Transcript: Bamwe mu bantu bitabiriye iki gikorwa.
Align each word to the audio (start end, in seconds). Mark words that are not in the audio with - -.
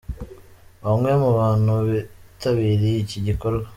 Bamwe 0.85 1.11
mu 1.21 1.29
bantu 1.39 1.73
bitabiriye 1.87 2.97
iki 3.03 3.19
gikorwa. 3.27 3.67